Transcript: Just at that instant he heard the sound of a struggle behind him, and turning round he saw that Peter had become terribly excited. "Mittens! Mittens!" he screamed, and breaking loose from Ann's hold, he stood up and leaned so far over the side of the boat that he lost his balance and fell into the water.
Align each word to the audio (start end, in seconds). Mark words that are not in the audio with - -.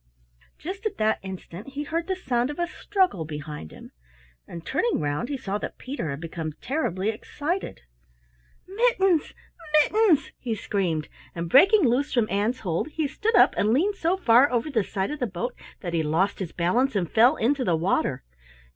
Just 0.57 0.87
at 0.87 0.97
that 0.97 1.19
instant 1.21 1.67
he 1.73 1.83
heard 1.83 2.07
the 2.07 2.15
sound 2.15 2.49
of 2.49 2.57
a 2.57 2.65
struggle 2.65 3.23
behind 3.23 3.69
him, 3.71 3.91
and 4.47 4.65
turning 4.65 4.99
round 4.99 5.29
he 5.29 5.37
saw 5.37 5.59
that 5.59 5.77
Peter 5.77 6.09
had 6.09 6.19
become 6.19 6.53
terribly 6.59 7.09
excited. 7.09 7.81
"Mittens! 8.67 9.33
Mittens!" 9.83 10.31
he 10.39 10.55
screamed, 10.55 11.07
and 11.35 11.51
breaking 11.51 11.83
loose 11.83 12.13
from 12.15 12.25
Ann's 12.31 12.61
hold, 12.61 12.87
he 12.87 13.07
stood 13.07 13.35
up 13.35 13.53
and 13.55 13.73
leaned 13.73 13.93
so 13.95 14.17
far 14.17 14.51
over 14.51 14.71
the 14.71 14.83
side 14.83 15.11
of 15.11 15.19
the 15.19 15.27
boat 15.27 15.53
that 15.81 15.93
he 15.93 16.01
lost 16.01 16.39
his 16.39 16.51
balance 16.51 16.95
and 16.95 17.11
fell 17.11 17.35
into 17.35 17.63
the 17.63 17.75
water. 17.77 18.23